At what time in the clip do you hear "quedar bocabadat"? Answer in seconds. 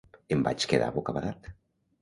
0.71-1.55